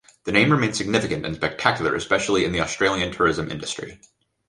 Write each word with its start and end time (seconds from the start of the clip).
The 0.23 0.31
name 0.31 0.51
remains 0.51 0.79
significant 0.79 1.27
and 1.27 1.35
spectacular 1.35 1.93
especially 1.93 2.43
in 2.43 2.53
the 2.53 2.61
Australian 2.61 3.11
tourism 3.13 3.51
industry. 3.51 4.01